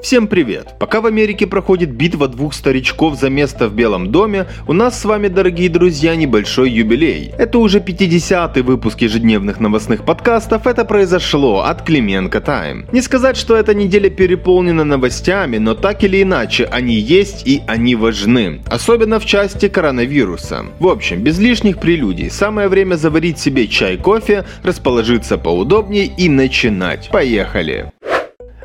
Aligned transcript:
Всем 0.00 0.28
привет! 0.28 0.76
Пока 0.78 1.00
в 1.00 1.06
Америке 1.06 1.48
проходит 1.48 1.90
битва 1.90 2.28
двух 2.28 2.54
старичков 2.54 3.18
за 3.18 3.30
место 3.30 3.66
в 3.66 3.74
Белом 3.74 4.12
доме, 4.12 4.46
у 4.68 4.72
нас 4.72 5.00
с 5.00 5.04
вами, 5.04 5.26
дорогие 5.26 5.68
друзья, 5.68 6.14
небольшой 6.14 6.70
юбилей. 6.70 7.32
Это 7.36 7.58
уже 7.58 7.80
50-й 7.80 8.62
выпуск 8.62 9.00
ежедневных 9.00 9.58
новостных 9.58 10.04
подкастов, 10.04 10.68
это 10.68 10.84
произошло 10.84 11.62
от 11.62 11.82
Клименко 11.82 12.40
Тайм. 12.40 12.86
Не 12.92 13.02
сказать, 13.02 13.36
что 13.36 13.56
эта 13.56 13.74
неделя 13.74 14.08
переполнена 14.08 14.84
новостями, 14.84 15.58
но 15.58 15.74
так 15.74 16.04
или 16.04 16.22
иначе 16.22 16.66
они 16.66 16.94
есть 16.94 17.44
и 17.48 17.62
они 17.66 17.96
важны. 17.96 18.62
Особенно 18.70 19.18
в 19.18 19.26
части 19.26 19.66
коронавируса. 19.66 20.66
В 20.78 20.86
общем, 20.86 21.24
без 21.24 21.40
лишних 21.40 21.80
прелюдий, 21.80 22.30
самое 22.30 22.68
время 22.68 22.94
заварить 22.94 23.40
себе 23.40 23.66
чай-кофе, 23.66 24.44
расположиться 24.62 25.38
поудобнее 25.38 26.06
и 26.06 26.28
начинать. 26.28 27.08
Поехали! 27.10 27.90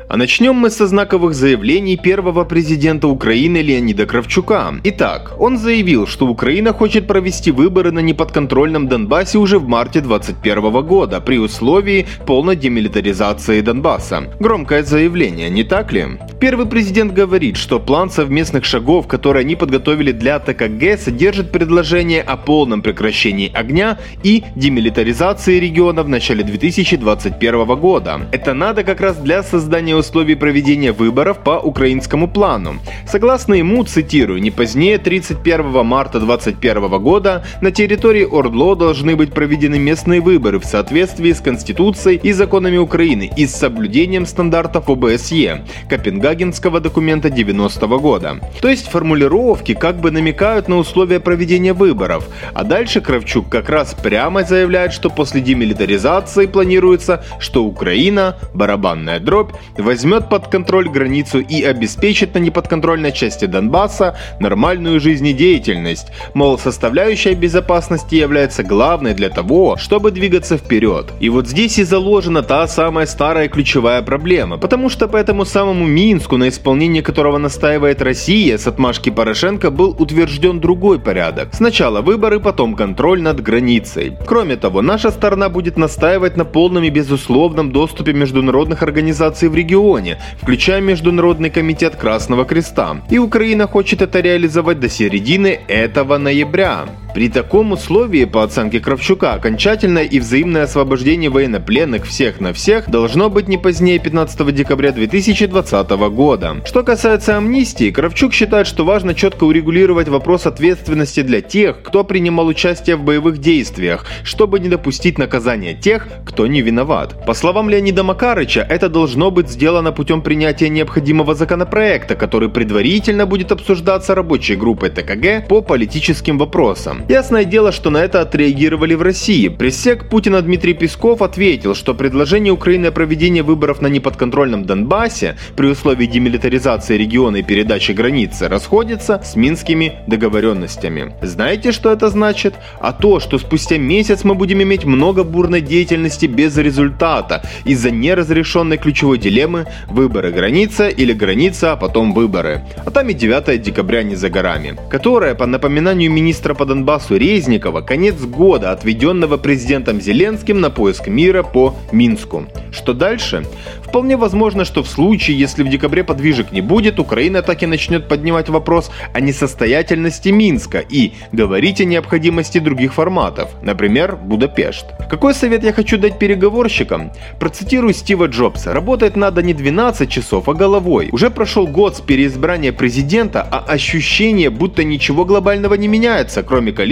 А 0.06 0.18
начнем 0.18 0.54
мы 0.54 0.68
со 0.68 0.86
знаковых 0.86 1.34
заявлений 1.34 1.96
первого 1.96 2.44
президента 2.44 3.08
Украины 3.08 3.58
Леонида 3.58 4.04
Кравчука. 4.04 4.74
Итак, 4.84 5.32
он 5.38 5.56
заявил, 5.56 6.06
что 6.06 6.26
Украина 6.26 6.74
хочет 6.74 7.06
провести 7.06 7.50
выборы 7.50 7.90
на 7.90 8.00
неподконтрольном 8.00 8.86
Донбассе 8.86 9.38
уже 9.38 9.58
в 9.58 9.66
марте 9.66 10.02
2021 10.02 10.86
года 10.86 11.20
при 11.20 11.38
условии 11.38 12.06
полной 12.26 12.54
демилитаризации 12.54 13.62
Донбасса. 13.62 14.24
Громкое 14.38 14.82
заявление, 14.82 15.48
не 15.48 15.64
так 15.64 15.90
ли? 15.92 16.04
Первый 16.38 16.66
президент 16.66 17.14
говорит, 17.14 17.56
что 17.56 17.80
план 17.80 18.10
совместных 18.10 18.66
шагов, 18.66 19.08
которые 19.08 19.40
они 19.40 19.56
подготовили 19.56 20.12
для 20.12 20.38
ТКГ, 20.38 21.00
содержит 21.00 21.50
предложение 21.50 22.20
о 22.20 22.36
полном 22.36 22.82
прекращении 22.82 23.50
огня 23.54 23.98
и 24.22 24.44
демилитаризации 24.54 25.58
региона 25.58 26.02
в 26.02 26.08
начале 26.10 26.44
2021 26.44 27.66
года. 27.76 28.20
Это 28.32 28.52
надо 28.52 28.84
как 28.84 29.00
раз 29.00 29.16
для 29.16 29.42
создания 29.42 29.94
условий 30.04 30.34
проведения 30.34 30.92
выборов 30.92 31.38
по 31.38 31.58
украинскому 31.58 32.28
плану. 32.28 32.76
Согласно 33.08 33.54
ему, 33.54 33.84
цитирую, 33.84 34.40
не 34.40 34.50
позднее 34.50 34.98
31 34.98 35.84
марта 35.86 36.20
2021 36.20 37.02
года 37.02 37.44
на 37.62 37.70
территории 37.70 38.24
Ордло 38.24 38.76
должны 38.76 39.16
быть 39.16 39.32
проведены 39.32 39.78
местные 39.78 40.20
выборы 40.20 40.58
в 40.58 40.64
соответствии 40.64 41.32
с 41.32 41.40
Конституцией 41.40 42.20
и 42.22 42.32
законами 42.32 42.76
Украины 42.76 43.30
и 43.34 43.46
с 43.46 43.56
соблюдением 43.56 44.26
стандартов 44.26 44.90
ОБСЕ, 44.90 45.64
Копенгагенского 45.88 46.80
документа 46.80 47.30
90 47.30 47.86
-го 47.86 47.98
года. 47.98 48.36
То 48.60 48.68
есть 48.68 48.88
формулировки 48.88 49.72
как 49.74 49.96
бы 49.96 50.10
намекают 50.10 50.68
на 50.68 50.76
условия 50.76 51.20
проведения 51.20 51.72
выборов, 51.72 52.28
а 52.52 52.64
дальше 52.64 53.00
Кравчук 53.00 53.48
как 53.48 53.70
раз 53.70 53.94
прямо 53.94 54.44
заявляет, 54.44 54.92
что 54.92 55.08
после 55.08 55.40
демилитаризации 55.40 56.46
планируется, 56.46 57.24
что 57.38 57.64
Украина, 57.64 58.36
барабанная 58.52 59.20
дробь, 59.20 59.52
возьмет 59.84 60.28
под 60.28 60.48
контроль 60.48 60.88
границу 60.88 61.38
и 61.38 61.62
обеспечит 61.62 62.34
на 62.34 62.38
неподконтрольной 62.38 63.12
части 63.12 63.44
Донбасса 63.44 64.16
нормальную 64.40 64.98
жизнедеятельность. 64.98 66.08
Мол, 66.34 66.58
составляющая 66.58 67.34
безопасности 67.34 68.16
является 68.16 68.64
главной 68.64 69.14
для 69.14 69.28
того, 69.28 69.76
чтобы 69.76 70.10
двигаться 70.10 70.56
вперед. 70.56 71.12
И 71.20 71.28
вот 71.28 71.46
здесь 71.46 71.78
и 71.78 71.84
заложена 71.84 72.42
та 72.42 72.66
самая 72.66 73.06
старая 73.06 73.48
ключевая 73.48 74.02
проблема, 74.02 74.58
потому 74.58 74.88
что 74.88 75.06
по 75.06 75.16
этому 75.16 75.44
самому 75.44 75.86
Минску, 75.86 76.36
на 76.36 76.48
исполнение 76.48 77.02
которого 77.02 77.38
настаивает 77.38 78.02
Россия, 78.02 78.58
с 78.58 78.66
отмашки 78.66 79.10
Порошенко 79.10 79.70
был 79.70 79.94
утвержден 79.98 80.60
другой 80.60 80.98
порядок. 80.98 81.50
Сначала 81.52 82.00
выборы, 82.00 82.40
потом 82.40 82.74
контроль 82.74 83.20
над 83.22 83.42
границей. 83.42 84.16
Кроме 84.26 84.56
того, 84.56 84.82
наша 84.82 85.10
сторона 85.10 85.48
будет 85.48 85.76
настаивать 85.76 86.36
на 86.36 86.44
полном 86.44 86.84
и 86.84 86.90
безусловном 86.90 87.70
доступе 87.70 88.12
международных 88.12 88.82
организаций 88.82 89.48
в 89.48 89.54
регион 89.54 89.73
регионе, 89.74 90.18
включая 90.40 90.80
Международный 90.80 91.50
комитет 91.50 91.96
Красного 91.96 92.44
Креста. 92.44 92.98
И 93.10 93.18
Украина 93.18 93.66
хочет 93.66 94.02
это 94.02 94.20
реализовать 94.20 94.78
до 94.78 94.88
середины 94.88 95.60
этого 95.66 96.18
ноября. 96.18 96.86
При 97.14 97.28
таком 97.28 97.70
условии, 97.70 98.24
по 98.24 98.42
оценке 98.42 98.80
Кравчука, 98.80 99.34
окончательное 99.34 100.02
и 100.02 100.18
взаимное 100.18 100.64
освобождение 100.64 101.30
военнопленных 101.30 102.06
всех 102.06 102.40
на 102.40 102.52
всех 102.52 102.90
должно 102.90 103.30
быть 103.30 103.46
не 103.46 103.56
позднее 103.56 104.00
15 104.00 104.52
декабря 104.52 104.90
2020 104.90 105.90
года. 106.10 106.56
Что 106.66 106.82
касается 106.82 107.36
амнистии, 107.36 107.92
Кравчук 107.92 108.32
считает, 108.32 108.66
что 108.66 108.84
важно 108.84 109.14
четко 109.14 109.44
урегулировать 109.44 110.08
вопрос 110.08 110.46
ответственности 110.46 111.22
для 111.22 111.40
тех, 111.40 111.82
кто 111.82 112.02
принимал 112.02 112.48
участие 112.48 112.96
в 112.96 113.04
боевых 113.04 113.38
действиях, 113.38 114.06
чтобы 114.24 114.58
не 114.58 114.68
допустить 114.68 115.16
наказания 115.16 115.74
тех, 115.74 116.08
кто 116.26 116.48
не 116.48 116.62
виноват. 116.62 117.24
По 117.26 117.34
словам 117.34 117.70
Леонида 117.70 118.02
Макарыча, 118.02 118.66
это 118.68 118.88
должно 118.88 119.30
быть 119.30 119.48
сделано 119.48 119.92
путем 119.92 120.20
принятия 120.20 120.68
необходимого 120.68 121.36
законопроекта, 121.36 122.16
который 122.16 122.48
предварительно 122.48 123.24
будет 123.24 123.52
обсуждаться 123.52 124.16
рабочей 124.16 124.56
группой 124.56 124.90
ТКГ 124.90 125.46
по 125.46 125.62
политическим 125.62 126.38
вопросам. 126.38 127.03
Ясное 127.08 127.44
дело, 127.44 127.70
что 127.70 127.90
на 127.90 127.98
это 127.98 128.22
отреагировали 128.22 128.94
в 128.94 129.02
России. 129.02 129.48
Прессек 129.48 130.08
Путина 130.08 130.40
Дмитрий 130.40 130.72
Песков 130.72 131.20
ответил, 131.20 131.74
что 131.74 131.92
предложение 131.92 132.50
Украины 132.50 132.86
о 132.86 132.92
проведении 132.92 133.42
выборов 133.42 133.82
на 133.82 133.88
неподконтрольном 133.88 134.64
Донбассе 134.64 135.36
при 135.54 135.66
условии 135.66 136.06
демилитаризации 136.06 136.96
региона 136.96 137.36
и 137.36 137.42
передачи 137.42 137.92
границы 137.92 138.48
расходится 138.48 139.20
с 139.22 139.36
минскими 139.36 139.96
договоренностями. 140.06 141.14
Знаете, 141.20 141.72
что 141.72 141.92
это 141.92 142.08
значит? 142.08 142.54
А 142.80 142.92
то, 142.92 143.20
что 143.20 143.38
спустя 143.38 143.76
месяц 143.76 144.24
мы 144.24 144.34
будем 144.34 144.62
иметь 144.62 144.86
много 144.86 145.24
бурной 145.24 145.60
деятельности 145.60 146.24
без 146.24 146.56
результата 146.56 147.42
из-за 147.66 147.90
неразрешенной 147.90 148.78
ключевой 148.78 149.18
дилеммы 149.18 149.66
выборы 149.88 150.32
граница 150.32 150.88
или 150.88 151.12
граница, 151.12 151.72
а 151.72 151.76
потом 151.76 152.14
выборы. 152.14 152.62
А 152.86 152.90
там 152.90 153.10
и 153.10 153.12
9 153.12 153.60
декабря 153.60 154.02
не 154.02 154.14
за 154.14 154.30
горами, 154.30 154.78
которая, 154.88 155.34
по 155.34 155.44
напоминанию 155.44 156.10
министра 156.10 156.54
по 156.54 156.64
Донбассу 156.64 156.93
Донбассу 156.94 157.16
Резникова 157.16 157.80
конец 157.80 158.14
года, 158.20 158.70
отведенного 158.70 159.36
президентом 159.36 160.00
Зеленским 160.00 160.60
на 160.60 160.70
поиск 160.70 161.08
мира 161.08 161.42
по 161.42 161.74
Минску. 161.90 162.46
Что 162.70 162.92
дальше? 162.92 163.44
Вполне 163.82 164.16
возможно, 164.16 164.64
что 164.64 164.82
в 164.82 164.88
случае, 164.88 165.38
если 165.38 165.62
в 165.62 165.68
декабре 165.68 166.04
подвижек 166.04 166.52
не 166.52 166.60
будет, 166.60 167.00
Украина 167.00 167.42
так 167.42 167.62
и 167.62 167.66
начнет 167.66 168.08
поднимать 168.08 168.48
вопрос 168.48 168.90
о 169.12 169.20
несостоятельности 169.20 170.28
Минска 170.30 170.78
и 170.78 171.12
говорить 171.32 171.80
о 171.80 171.84
необходимости 171.84 172.58
других 172.58 172.94
форматов, 172.94 173.50
например, 173.62 174.16
Будапешт. 174.16 174.86
Какой 175.10 175.34
совет 175.34 175.64
я 175.64 175.72
хочу 175.72 175.98
дать 175.98 176.18
переговорщикам? 176.18 177.12
Процитирую 177.38 177.94
Стива 177.94 178.26
Джобса. 178.26 178.72
Работать 178.72 179.16
надо 179.16 179.42
не 179.42 179.54
12 179.54 180.10
часов, 180.10 180.48
а 180.48 180.54
головой. 180.54 181.08
Уже 181.12 181.30
прошел 181.30 181.66
год 181.66 181.96
с 181.96 182.00
переизбрания 182.00 182.72
президента, 182.72 183.42
а 183.42 183.58
ощущение, 183.58 184.50
будто 184.50 184.82
ничего 184.84 185.24
глобального 185.24 185.74
не 185.74 185.88
меняется, 185.88 186.42
кроме 186.42 186.72
количества 186.72 186.83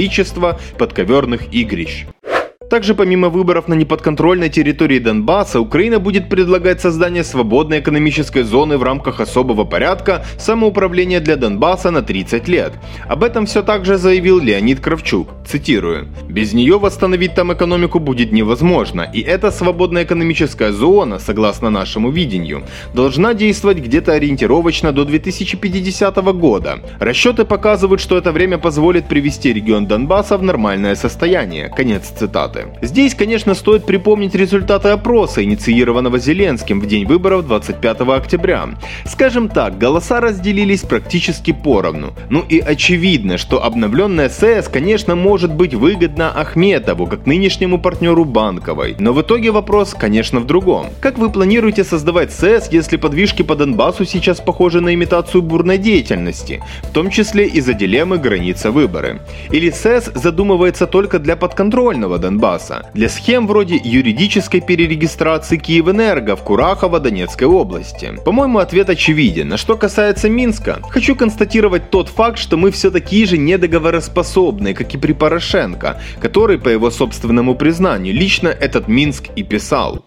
подковерных 0.79 1.53
игрищ. 1.53 2.07
Также 2.73 2.95
помимо 2.95 3.29
выборов 3.29 3.69
на 3.69 3.75
неподконтрольной 3.75 4.49
территории 4.49 4.99
Донбасса, 4.99 5.61
Украина 5.61 5.99
будет 5.99 6.31
предлагать 6.31 6.81
создание 6.81 7.23
свободной 7.23 7.81
экономической 7.81 8.45
зоны 8.45 8.79
в 8.79 8.83
рамках 8.83 9.21
особого 9.21 9.65
порядка 9.65 10.25
самоуправления 10.39 11.21
для 11.21 11.37
Донбасса 11.37 11.91
на 11.91 12.01
30 12.01 12.49
лет. 12.49 12.73
Об 13.07 13.25
этом 13.25 13.45
все 13.45 13.63
также 13.63 13.99
заявил 13.99 14.41
Леонид 14.41 14.81
Кравчук. 14.81 15.29
Цитирую. 15.47 16.09
«Без 16.31 16.55
нее 16.55 16.79
восстановить 16.79 17.35
там 17.35 17.53
экономику 17.53 17.99
будет 17.99 18.33
невозможно, 18.33 19.03
и 19.03 19.21
эта 19.21 19.51
свободная 19.51 20.05
экономическая 20.05 20.73
зона, 20.73 21.19
согласно 21.19 21.69
нашему 21.69 22.11
видению, 22.11 22.63
должна 22.95 23.35
действовать 23.35 23.81
где-то 23.81 24.15
ориентировочно 24.15 24.93
до 24.93 25.05
2050 25.05 26.17
года. 26.33 26.79
Расчеты 27.01 27.45
показывают, 27.45 28.01
что 28.01 28.17
это 28.17 28.33
время 28.33 28.57
позволит 28.57 29.09
привести 29.09 29.53
регион 29.53 29.87
Донбасса 29.87 30.39
в 30.39 30.43
нормальное 30.43 30.95
состояние». 30.95 31.69
Конец 31.69 32.09
цитаты. 32.19 32.62
Здесь, 32.81 33.15
конечно, 33.15 33.55
стоит 33.55 33.85
припомнить 33.85 34.35
результаты 34.35 34.89
опроса, 34.89 35.43
инициированного 35.43 36.19
Зеленским 36.19 36.81
в 36.81 36.87
день 36.87 37.07
выборов 37.07 37.47
25 37.47 38.01
октября. 38.01 38.71
Скажем 39.05 39.49
так, 39.49 39.79
голоса 39.79 40.21
разделились 40.21 40.83
практически 40.83 41.53
поровну. 41.53 42.13
Ну 42.31 42.45
и 42.49 42.59
очевидно, 42.59 43.39
что 43.39 43.65
обновленная 43.65 44.29
СС, 44.29 44.69
конечно, 44.69 45.15
может 45.17 45.55
быть 45.55 45.75
выгодна 45.75 46.31
Ахметову, 46.31 47.07
как 47.07 47.27
нынешнему 47.27 47.79
партнеру 47.79 48.25
Банковой. 48.25 48.97
Но 48.99 49.13
в 49.13 49.21
итоге 49.23 49.51
вопрос, 49.51 49.95
конечно, 49.99 50.41
в 50.41 50.47
другом. 50.47 50.87
Как 51.01 51.19
вы 51.19 51.31
планируете 51.31 51.85
создавать 51.85 52.33
СС, 52.33 52.69
если 52.71 52.97
подвижки 52.97 53.43
по 53.43 53.55
Донбассу 53.57 54.05
сейчас 54.05 54.41
похожи 54.41 54.81
на 54.81 54.95
имитацию 54.95 55.43
бурной 55.43 55.79
деятельности, 55.79 56.63
в 56.83 56.93
том 56.93 57.11
числе 57.11 57.47
из-за 57.47 57.75
дилеммы 57.75 58.19
граница 58.19 58.71
выборы? 58.71 59.21
Или 59.51 59.71
СС 59.71 60.11
задумывается 60.15 60.87
только 60.87 61.19
для 61.19 61.37
подконтрольного 61.37 62.19
Донбасса? 62.19 62.52
Донбасса 62.53 62.91
для 62.95 63.09
схем 63.09 63.47
вроде 63.47 63.81
юридической 63.83 64.61
перерегистрации 64.61 65.57
Киевэнерго 65.57 66.37
в 66.37 66.43
Курахово 66.43 67.01
Донецкой 67.01 67.49
области. 67.49 68.13
По-моему, 68.25 68.59
ответ 68.59 68.91
очевиден. 68.91 69.53
А 69.53 69.57
что 69.57 69.77
касается 69.77 70.29
Минска, 70.29 70.81
хочу 70.91 71.17
констатировать 71.17 71.91
тот 71.91 72.09
факт, 72.09 72.39
что 72.39 72.57
мы 72.57 72.71
все 72.71 72.91
такие 72.91 73.27
же 73.27 73.39
недоговороспособные, 73.39 74.75
как 74.75 74.95
и 74.95 74.99
при 74.99 75.13
Порошенко, 75.13 76.01
который, 76.21 76.59
по 76.59 76.69
его 76.69 76.91
собственному 76.91 77.55
признанию, 77.55 78.15
лично 78.15 78.49
этот 78.49 78.89
Минск 78.89 79.25
и 79.37 79.43
писал. 79.43 80.07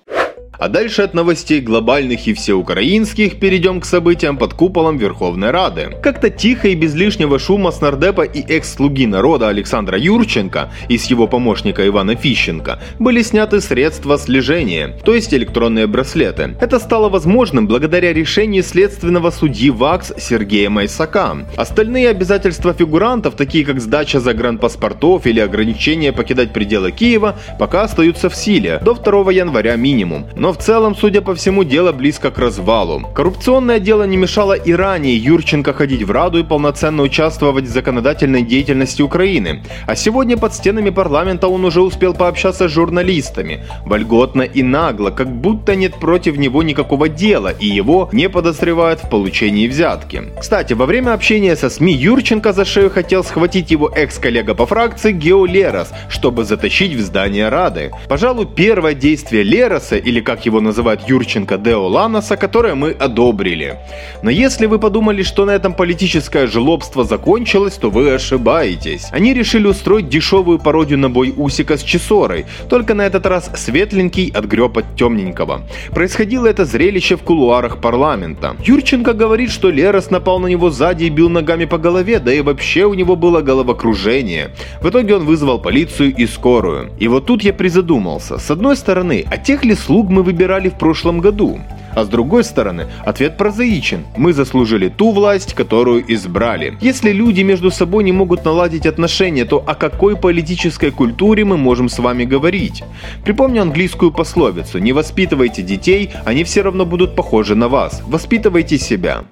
А 0.58 0.70
дальше 0.70 1.02
от 1.02 1.14
новостей 1.14 1.60
глобальных 1.60 2.28
и 2.28 2.34
всеукраинских 2.34 3.40
перейдем 3.40 3.82
к 3.82 3.86
событиям 3.86 4.38
под 4.38 4.54
куполом 4.54 4.98
Верховной 4.98 5.52
Рады. 5.52 5.90
Как-то 6.02 6.30
тихо 6.30 6.70
и 6.70 6.76
без 6.76 6.96
лишнего 6.96 7.40
шума 7.40 7.72
с 7.72 7.82
нардепа 7.82 8.22
и 8.22 8.42
экс-слуги 8.42 9.06
народа 9.06 9.50
Александра 9.50 9.98
Юрченко 9.98 10.72
и 10.88 10.98
с 10.98 11.06
его 11.06 11.28
помощника 11.28 11.86
Ивана 11.86 12.16
Фищенко 12.16 12.80
были 13.00 13.22
сняты 13.22 13.60
средства 13.60 14.18
слежения, 14.18 14.98
то 15.04 15.14
есть 15.14 15.34
электронные 15.34 15.88
браслеты. 15.88 16.56
Это 16.62 16.80
стало 16.80 17.10
возможным 17.10 17.68
благодаря 17.68 18.14
решению 18.14 18.64
следственного 18.64 19.32
судьи 19.32 19.70
ВАКС 19.70 20.14
Сергея 20.18 20.70
Майсака. 20.70 21.38
Остальные 21.58 22.10
обязательства 22.10 22.74
фигурантов, 22.74 23.36
такие 23.36 23.66
как 23.66 23.82
сдача 23.82 24.20
загранпаспортов 24.20 25.26
или 25.26 25.40
ограничение 25.40 26.14
покидать 26.14 26.54
пределы 26.54 26.92
Киева, 26.92 27.36
пока 27.60 27.84
остаются 27.84 28.30
в 28.30 28.36
силе, 28.36 28.80
до 28.84 28.94
2 28.94 29.32
января 29.32 29.76
минимум. 29.76 30.26
Но 30.46 30.54
в 30.54 30.58
целом, 30.58 30.96
судя 30.96 31.22
по 31.22 31.34
всему, 31.34 31.64
дело 31.64 31.92
близко 31.92 32.30
к 32.30 32.38
развалу. 32.38 33.02
Коррупционное 33.16 33.80
дело 33.80 34.04
не 34.04 34.16
мешало 34.16 34.54
и 34.54 34.74
ранее 34.74 35.18
Юрченко 35.18 35.74
ходить 35.74 36.04
в 36.04 36.12
Раду 36.12 36.38
и 36.38 36.44
полноценно 36.44 37.02
участвовать 37.02 37.66
в 37.66 37.70
законодательной 37.70 38.44
деятельности 38.44 39.02
Украины. 39.02 39.64
А 39.88 39.96
сегодня 39.96 40.38
под 40.38 40.54
стенами 40.54 40.92
парламента 40.92 41.48
он 41.48 41.66
уже 41.66 41.82
успел 41.82 42.14
пообщаться 42.14 42.70
с 42.70 42.72
журналистами. 42.72 43.64
Вольготно 43.88 44.44
и 44.44 44.62
нагло, 44.62 45.10
как 45.10 45.36
будто 45.36 45.76
нет 45.76 45.96
против 45.96 46.38
него 46.38 46.62
никакого 46.62 47.10
дела, 47.10 47.48
и 47.48 47.66
его 47.66 48.10
не 48.12 48.30
подозревают 48.30 49.00
в 49.00 49.10
получении 49.10 49.68
взятки. 49.68 50.26
Кстати, 50.40 50.74
во 50.74 50.86
время 50.86 51.14
общения 51.14 51.56
со 51.56 51.72
СМИ 51.72 51.94
Юрченко 51.94 52.54
за 52.54 52.66
шею 52.66 52.92
хотел 52.92 53.24
схватить 53.24 53.72
его 53.72 53.90
экс-коллега 53.90 54.54
по 54.54 54.68
фракции 54.68 55.12
Гео 55.12 55.48
Лерос, 55.48 55.90
чтобы 56.08 56.44
затащить 56.44 56.94
в 56.94 57.02
здание 57.02 57.50
Рады. 57.50 57.90
Пожалуй, 58.08 58.46
первое 58.46 58.94
действие 58.94 59.42
Лероса, 59.42 59.96
или 59.96 60.20
как 60.20 60.35
его 60.42 60.62
называют 60.62 61.08
Юрченко 61.08 61.58
Део 61.58 61.88
Ланоса, 61.88 62.36
которое 62.38 62.76
мы 62.76 62.92
одобрили. 62.92 63.78
Но 64.24 64.30
если 64.30 64.66
вы 64.66 64.80
подумали, 64.80 65.24
что 65.24 65.46
на 65.46 65.52
этом 65.52 65.74
политическое 65.74 66.48
жлобство 66.48 67.04
закончилось, 67.04 67.76
то 67.76 67.90
вы 67.90 68.12
ошибаетесь. 68.12 69.08
Они 69.12 69.34
решили 69.34 69.68
устроить 69.68 70.10
дешевую 70.10 70.60
пародию 70.60 71.00
на 71.00 71.10
бой 71.10 71.34
Усика 71.38 71.78
с 71.78 71.84
Чесорой, 71.84 72.46
только 72.70 72.94
на 72.94 73.04
этот 73.04 73.26
раз 73.26 73.52
светленький 73.56 74.32
отгреб 74.36 74.78
от 74.78 74.96
темненького. 74.96 75.62
Происходило 75.92 76.48
это 76.48 76.66
зрелище 76.66 77.16
в 77.16 77.22
кулуарах 77.22 77.78
парламента. 77.78 78.56
Юрченко 78.66 79.14
говорит, 79.14 79.52
что 79.52 79.70
Лерос 79.70 80.12
напал 80.12 80.40
на 80.40 80.48
него 80.48 80.70
сзади 80.70 81.06
и 81.06 81.10
бил 81.10 81.30
ногами 81.30 81.66
по 81.66 81.78
голове, 81.78 82.20
да 82.20 82.34
и 82.34 82.42
вообще 82.42 82.86
у 82.86 82.94
него 82.94 83.16
было 83.16 83.42
головокружение. 83.42 84.52
В 84.82 84.90
итоге 84.90 85.16
он 85.16 85.26
вызвал 85.26 85.60
полицию 85.60 86.16
и 86.16 86.26
скорую. 86.26 86.92
И 87.00 87.08
вот 87.08 87.26
тут 87.26 87.44
я 87.44 87.54
призадумался. 87.54 88.38
С 88.38 88.52
одной 88.52 88.76
стороны, 88.76 89.26
а 89.30 89.38
тех 89.38 89.64
ли 89.64 89.76
слуг 89.76 90.10
мы 90.10 90.24
выбирали 90.26 90.68
в 90.68 90.78
прошлом 90.78 91.22
году? 91.22 91.62
А 91.96 92.04
с 92.04 92.10
другой 92.10 92.44
стороны, 92.44 92.88
ответ 93.06 93.38
прозаичен. 93.38 94.06
Мы 94.18 94.34
заслужили 94.34 94.90
ту 94.90 95.12
власть, 95.12 95.54
которую 95.54 96.04
избрали. 96.14 96.78
Если 96.82 97.12
люди 97.12 97.42
между 97.42 97.72
собой 97.72 98.04
не 98.04 98.12
могут 98.12 98.44
наладить 98.44 98.86
отношения, 98.86 99.46
то 99.46 99.64
о 99.66 99.76
какой 99.76 100.18
политической 100.18 100.92
культуре 100.92 101.46
мы 101.46 101.56
можем 101.56 101.88
с 101.88 101.98
вами 102.00 102.26
говорить? 102.26 102.84
Припомню 103.24 103.62
английскую 103.62 104.12
пословицу 104.12 104.80
«Не 104.80 104.92
воспитывайте 104.92 105.62
детей, 105.62 106.10
они 106.26 106.44
все 106.44 106.64
равно 106.64 106.86
будут 106.86 107.16
похожи 107.16 107.56
на 107.56 107.70
вас. 107.70 108.04
Воспитывайте 108.06 108.78
себя». 108.78 109.24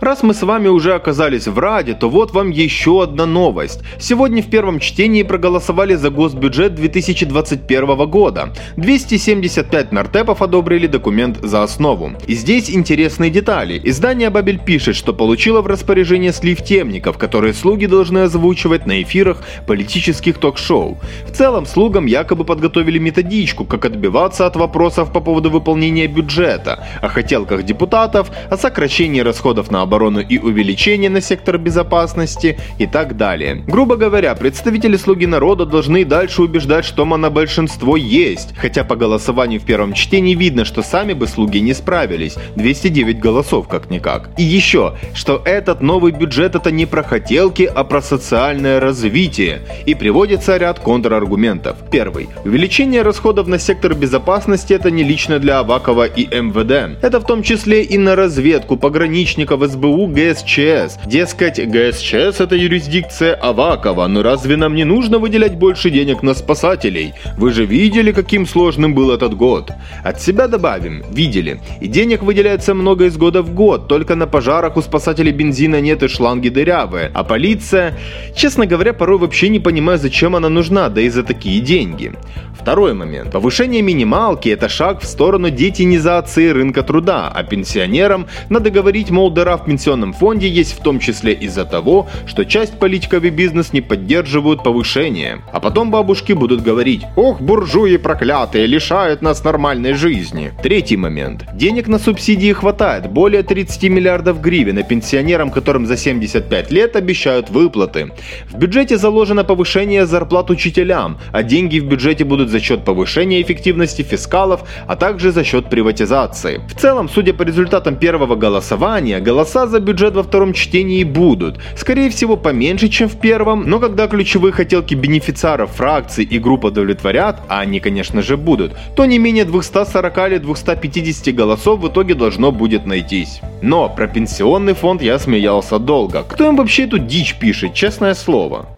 Раз 0.00 0.22
мы 0.22 0.34
с 0.34 0.42
вами 0.42 0.68
уже 0.68 0.94
оказались 0.94 1.46
в 1.46 1.58
Раде, 1.58 1.94
то 1.94 2.10
вот 2.10 2.32
вам 2.32 2.50
еще 2.50 3.02
одна 3.02 3.24
новость. 3.24 3.80
Сегодня 3.98 4.42
в 4.42 4.50
первом 4.50 4.78
чтении 4.78 5.22
проголосовали 5.22 5.94
за 5.94 6.10
госбюджет 6.10 6.74
2021 6.74 8.10
года. 8.10 8.52
275 8.76 9.92
нартепов 9.92 10.42
одобрили 10.42 10.86
документ 10.86 11.38
за 11.42 11.62
основу. 11.62 12.12
И 12.26 12.34
здесь 12.34 12.70
интересные 12.70 13.30
детали. 13.30 13.80
Издание 13.84 14.28
Бабель 14.28 14.58
пишет, 14.58 14.96
что 14.96 15.14
получило 15.14 15.62
в 15.62 15.66
распоряжение 15.66 16.32
слив 16.32 16.62
темников, 16.62 17.16
которые 17.16 17.54
слуги 17.54 17.86
должны 17.86 18.18
озвучивать 18.18 18.84
на 18.84 19.02
эфирах 19.02 19.42
политических 19.66 20.36
ток-шоу. 20.36 20.98
В 21.26 21.32
целом, 21.32 21.64
слугам 21.64 22.04
якобы 22.04 22.44
подготовили 22.44 22.98
методичку, 22.98 23.64
как 23.64 23.86
отбиваться 23.86 24.44
от 24.44 24.56
вопросов 24.56 25.10
по 25.10 25.20
поводу 25.20 25.48
выполнения 25.48 26.06
бюджета, 26.06 26.86
о 27.00 27.08
хотелках 27.08 27.62
депутатов, 27.62 28.30
о 28.50 28.58
сокращении 28.58 29.20
расходов 29.20 29.70
на 29.70 29.85
оборону 29.86 30.20
и 30.20 30.38
увеличение 30.38 31.08
на 31.08 31.20
сектор 31.20 31.58
безопасности 31.58 32.58
и 32.78 32.86
так 32.86 33.16
далее. 33.16 33.62
Грубо 33.66 33.96
говоря, 33.96 34.34
представители 34.34 34.96
«Слуги 34.96 35.26
народа» 35.26 35.64
должны 35.64 36.04
дальше 36.04 36.42
убеждать, 36.42 36.84
что 36.84 37.04
монобольшинство 37.04 37.96
есть, 37.96 38.54
хотя 38.56 38.84
по 38.84 38.96
голосованию 38.96 39.60
в 39.60 39.64
первом 39.64 39.94
чтении 39.94 40.34
видно, 40.34 40.64
что 40.64 40.82
сами 40.82 41.12
бы 41.12 41.26
«Слуги» 41.26 41.60
не 41.60 41.72
справились, 41.74 42.36
209 42.56 43.20
голосов 43.20 43.68
как-никак. 43.68 44.30
И 44.36 44.42
еще, 44.42 44.94
что 45.14 45.40
этот 45.44 45.80
новый 45.80 46.12
бюджет 46.12 46.54
это 46.54 46.70
не 46.70 46.86
про 46.86 47.02
хотелки, 47.02 47.62
а 47.62 47.84
про 47.84 48.02
социальное 48.02 48.80
развитие. 48.80 49.62
И 49.86 49.94
приводится 49.94 50.56
ряд 50.56 50.80
контраргументов. 50.80 51.76
Первый. 51.90 52.28
Увеличение 52.44 53.02
расходов 53.02 53.46
на 53.46 53.58
сектор 53.58 53.94
безопасности 53.94 54.72
это 54.72 54.90
не 54.90 55.04
лично 55.04 55.38
для 55.38 55.60
Авакова 55.60 56.06
и 56.06 56.26
МВД. 56.26 57.02
Это 57.02 57.20
в 57.20 57.24
том 57.24 57.42
числе 57.42 57.82
и 57.82 57.98
на 57.98 58.16
разведку, 58.16 58.76
пограничников, 58.76 59.62
СБУ 59.76 60.06
ГСЧС. 60.06 60.98
Дескать, 61.04 61.60
ГСЧС 61.60 62.40
это 62.40 62.56
юрисдикция 62.56 63.34
Авакова, 63.34 64.06
но 64.06 64.22
разве 64.22 64.56
нам 64.56 64.74
не 64.74 64.84
нужно 64.84 65.18
выделять 65.18 65.54
больше 65.54 65.90
денег 65.90 66.22
на 66.22 66.32
спасателей? 66.32 67.12
Вы 67.36 67.52
же 67.52 67.66
видели, 67.66 68.12
каким 68.12 68.46
сложным 68.46 68.94
был 68.94 69.10
этот 69.10 69.34
год. 69.34 69.70
От 70.02 70.22
себя 70.22 70.48
добавим, 70.48 71.04
видели. 71.10 71.60
И 71.82 71.88
денег 71.88 72.22
выделяется 72.22 72.72
много 72.72 73.04
из 73.04 73.18
года 73.18 73.42
в 73.42 73.52
год, 73.52 73.86
только 73.86 74.14
на 74.14 74.26
пожарах 74.26 74.78
у 74.78 74.82
спасателей 74.82 75.32
бензина 75.32 75.80
нет 75.82 76.02
и 76.02 76.08
шланги 76.08 76.48
дырявые. 76.48 77.10
А 77.12 77.22
полиция, 77.22 77.98
честно 78.34 78.64
говоря, 78.64 78.94
порой 78.94 79.18
вообще 79.18 79.50
не 79.50 79.60
понимаю, 79.60 79.98
зачем 79.98 80.34
она 80.36 80.48
нужна, 80.48 80.88
да 80.88 81.02
и 81.02 81.10
за 81.10 81.22
такие 81.22 81.60
деньги. 81.60 82.12
Второй 82.58 82.94
момент. 82.94 83.30
Повышение 83.32 83.82
минималки– 83.82 84.48
это 84.50 84.68
шаг 84.68 85.00
в 85.00 85.06
сторону 85.06 85.50
детинизации 85.50 86.48
рынка 86.48 86.82
труда, 86.82 87.30
а 87.32 87.44
пенсионерам 87.44 88.26
надо 88.48 88.70
говорить, 88.70 89.10
мол, 89.10 89.30
дыра 89.30 89.56
в 89.56 89.64
пенсионном 89.64 90.12
фонде 90.12 90.48
есть 90.48 90.78
в 90.78 90.82
том 90.82 90.98
числе 90.98 91.32
из-за 91.32 91.64
того, 91.64 92.08
что 92.26 92.44
часть 92.44 92.78
политиков 92.78 93.24
и 93.24 93.30
бизнес 93.30 93.72
не 93.72 93.80
поддерживают 93.80 94.62
повышение. 94.62 95.42
А 95.52 95.60
потом 95.60 95.90
бабушки 95.90 96.32
будут 96.32 96.62
говорить 96.62 97.02
«Ох, 97.16 97.40
буржуи 97.40 97.96
проклятые, 97.98 98.66
лишают 98.66 99.22
нас 99.22 99.44
нормальной 99.44 99.92
жизни». 99.92 100.52
Третий 100.62 100.96
момент. 100.96 101.44
Денег 101.54 101.88
на 101.88 101.98
субсидии 101.98 102.52
хватает, 102.52 103.10
более 103.10 103.42
30 103.42 103.84
миллиардов 103.84 104.40
гривен, 104.40 104.78
а 104.78 104.82
пенсионерам, 104.82 105.50
которым 105.50 105.86
за 105.86 105.96
75 105.96 106.70
лет 106.70 106.96
обещают 106.96 107.50
выплаты. 107.50 108.12
В 108.50 108.58
бюджете 108.58 108.96
заложено 108.96 109.44
повышение 109.44 110.06
зарплат 110.06 110.50
учителям, 110.50 111.18
а 111.32 111.42
деньги 111.42 111.78
в 111.78 111.86
бюджете 111.86 112.24
будут 112.24 112.45
за 112.48 112.60
счет 112.60 112.84
повышения 112.84 113.42
эффективности 113.42 114.02
фискалов, 114.02 114.62
а 114.86 114.96
также 114.96 115.32
за 115.32 115.44
счет 115.44 115.68
приватизации. 115.70 116.60
В 116.68 116.74
целом, 116.74 117.08
судя 117.08 117.34
по 117.34 117.42
результатам 117.42 117.96
первого 117.96 118.36
голосования, 118.36 119.20
голоса 119.20 119.66
за 119.66 119.80
бюджет 119.80 120.14
во 120.14 120.22
втором 120.22 120.52
чтении 120.52 121.04
будут. 121.04 121.58
Скорее 121.76 122.10
всего, 122.10 122.36
поменьше, 122.36 122.88
чем 122.88 123.08
в 123.08 123.18
первом, 123.20 123.64
но 123.68 123.78
когда 123.78 124.06
ключевые 124.06 124.52
хотелки 124.52 124.94
бенефициаров 124.94 125.72
фракций 125.72 126.24
и 126.24 126.38
групп 126.38 126.64
удовлетворят, 126.64 127.40
а 127.48 127.60
они, 127.60 127.80
конечно 127.80 128.22
же, 128.22 128.36
будут, 128.36 128.72
то 128.94 129.06
не 129.06 129.18
менее 129.18 129.44
240 129.44 130.18
или 130.28 130.38
250 130.38 131.34
голосов 131.34 131.80
в 131.80 131.88
итоге 131.88 132.14
должно 132.14 132.52
будет 132.52 132.86
найтись. 132.86 133.40
Но 133.62 133.88
про 133.88 134.06
пенсионный 134.06 134.74
фонд 134.74 135.02
я 135.02 135.18
смеялся 135.18 135.78
долго. 135.78 136.22
Кто 136.22 136.46
им 136.46 136.56
вообще 136.56 136.84
эту 136.84 136.98
дичь 136.98 137.36
пишет, 137.38 137.74
честное 137.74 138.14
слово? 138.14 138.75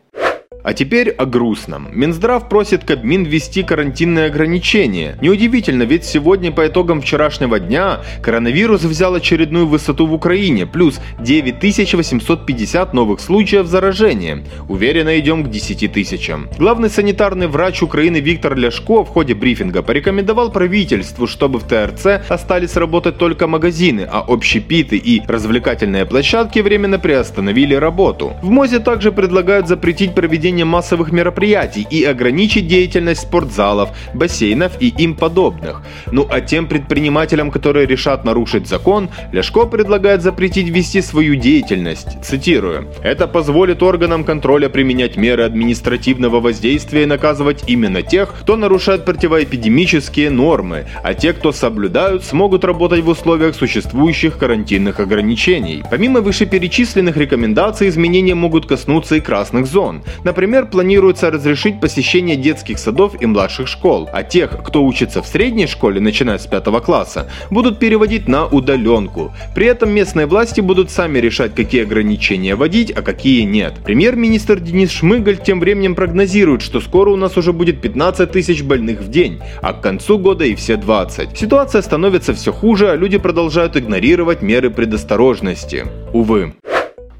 А 0.64 0.74
теперь 0.74 1.10
о 1.10 1.24
грустном. 1.24 1.88
Минздрав 1.92 2.48
просит 2.48 2.84
Кабмин 2.84 3.24
ввести 3.24 3.62
карантинные 3.62 4.26
ограничения. 4.26 5.16
Неудивительно, 5.20 5.84
ведь 5.84 6.04
сегодня 6.04 6.50
по 6.50 6.66
итогам 6.66 7.00
вчерашнего 7.00 7.60
дня 7.60 8.00
коронавирус 8.22 8.82
взял 8.82 9.14
очередную 9.14 9.66
высоту 9.66 10.06
в 10.06 10.12
Украине, 10.12 10.66
плюс 10.66 11.00
9850 11.20 12.92
новых 12.92 13.20
случаев 13.20 13.66
заражения. 13.66 14.44
Уверенно 14.68 15.18
идем 15.18 15.44
к 15.44 15.50
10 15.50 15.92
тысячам. 15.92 16.48
Главный 16.58 16.90
санитарный 16.90 17.46
врач 17.46 17.82
Украины 17.82 18.16
Виктор 18.16 18.56
Ляшко 18.56 19.04
в 19.04 19.08
ходе 19.08 19.34
брифинга 19.34 19.82
порекомендовал 19.82 20.50
правительству, 20.50 21.26
чтобы 21.26 21.60
в 21.60 21.64
ТРЦ 21.64 22.28
остались 22.28 22.76
работать 22.76 23.16
только 23.16 23.46
магазины, 23.46 24.08
а 24.10 24.24
общепиты 24.26 24.96
и 24.96 25.22
развлекательные 25.26 26.04
площадки 26.04 26.58
временно 26.58 26.98
приостановили 26.98 27.74
работу. 27.74 28.32
В 28.42 28.50
МОЗе 28.50 28.80
также 28.80 29.12
предлагают 29.12 29.68
запретить 29.68 30.14
проведение 30.14 30.47
проведения 30.48 30.64
массовых 30.64 31.12
мероприятий 31.12 31.86
и 31.90 32.04
ограничить 32.04 32.66
деятельность 32.66 33.22
спортзалов, 33.22 33.90
бассейнов 34.14 34.72
и 34.80 34.88
им 34.88 35.14
подобных. 35.14 35.82
Ну 36.10 36.26
а 36.30 36.40
тем 36.40 36.66
предпринимателям, 36.66 37.50
которые 37.50 37.86
решат 37.86 38.24
нарушить 38.24 38.66
закон, 38.66 39.10
Ляшко 39.32 39.66
предлагает 39.66 40.22
запретить 40.22 40.68
вести 40.68 41.02
свою 41.02 41.34
деятельность. 41.34 42.24
Цитирую. 42.24 42.86
«Это 43.02 43.26
позволит 43.26 43.82
органам 43.82 44.24
контроля 44.24 44.70
применять 44.70 45.16
меры 45.16 45.44
административного 45.44 46.40
воздействия 46.40 47.02
и 47.02 47.06
наказывать 47.06 47.64
именно 47.66 48.02
тех, 48.02 48.34
кто 48.40 48.56
нарушает 48.56 49.04
противоэпидемические 49.04 50.30
нормы, 50.30 50.86
а 51.02 51.12
те, 51.12 51.32
кто 51.32 51.52
соблюдают, 51.52 52.24
смогут 52.24 52.64
работать 52.64 53.04
в 53.04 53.08
условиях 53.08 53.54
существующих 53.54 54.38
карантинных 54.38 55.00
ограничений. 55.00 55.82
Помимо 55.90 56.20
вышеперечисленных 56.20 57.18
рекомендаций, 57.18 57.88
изменения 57.88 58.34
могут 58.34 58.66
коснуться 58.66 59.16
и 59.16 59.20
красных 59.20 59.66
зон. 59.66 60.02
Например, 60.38 60.66
планируется 60.66 61.32
разрешить 61.32 61.80
посещение 61.80 62.36
детских 62.36 62.78
садов 62.78 63.20
и 63.20 63.26
младших 63.26 63.66
школ, 63.66 64.08
а 64.12 64.22
тех, 64.22 64.62
кто 64.62 64.84
учится 64.84 65.20
в 65.20 65.26
средней 65.26 65.66
школе, 65.66 66.00
начиная 66.00 66.38
с 66.38 66.46
5 66.46 66.80
класса, 66.84 67.28
будут 67.50 67.80
переводить 67.80 68.28
на 68.28 68.46
удаленку. 68.46 69.32
При 69.56 69.66
этом 69.66 69.90
местные 69.90 70.26
власти 70.26 70.60
будут 70.60 70.92
сами 70.92 71.18
решать, 71.18 71.56
какие 71.56 71.82
ограничения 71.82 72.54
вводить, 72.54 72.92
а 72.92 73.02
какие 73.02 73.42
нет. 73.42 73.80
Премьер-министр 73.84 74.60
Денис 74.60 74.92
Шмыгаль 74.92 75.38
тем 75.38 75.58
временем 75.58 75.96
прогнозирует, 75.96 76.62
что 76.62 76.80
скоро 76.80 77.10
у 77.10 77.16
нас 77.16 77.36
уже 77.36 77.52
будет 77.52 77.80
15 77.80 78.30
тысяч 78.30 78.62
больных 78.62 79.00
в 79.00 79.10
день, 79.10 79.40
а 79.60 79.72
к 79.72 79.80
концу 79.80 80.18
года 80.18 80.44
и 80.44 80.54
все 80.54 80.76
20. 80.76 81.36
Ситуация 81.36 81.82
становится 81.82 82.32
все 82.32 82.52
хуже, 82.52 82.92
а 82.92 82.94
люди 82.94 83.18
продолжают 83.18 83.76
игнорировать 83.76 84.40
меры 84.40 84.70
предосторожности. 84.70 85.86
Увы. 86.12 86.54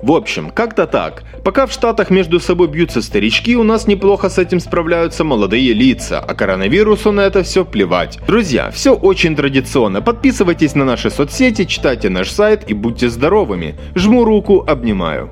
В 0.01 0.13
общем, 0.13 0.51
как-то 0.51 0.87
так. 0.87 1.25
Пока 1.45 1.67
в 1.67 1.73
Штатах 1.73 2.11
между 2.11 2.39
собой 2.39 2.69
бьются 2.69 3.03
старички, 3.03 3.57
у 3.57 3.65
нас 3.65 3.87
неплохо 3.87 4.29
с 4.29 4.39
этим 4.39 4.61
справляются 4.61 5.25
молодые 5.25 5.73
лица, 5.73 6.21
а 6.21 6.35
коронавирусу 6.35 7.11
на 7.11 7.23
это 7.23 7.43
все 7.43 7.65
плевать. 7.65 8.19
Друзья, 8.27 8.71
все 8.71 8.95
очень 8.95 9.35
традиционно. 9.35 10.01
Подписывайтесь 10.01 10.75
на 10.75 10.85
наши 10.85 11.11
соцсети, 11.11 11.65
читайте 11.65 12.11
наш 12.11 12.31
сайт 12.31 12.71
и 12.71 12.75
будьте 12.75 13.09
здоровыми. 13.09 13.75
Жму 13.95 14.25
руку, 14.25 14.65
обнимаю. 14.67 15.31